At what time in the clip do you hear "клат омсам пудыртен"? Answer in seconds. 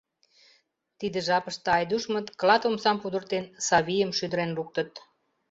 2.39-3.45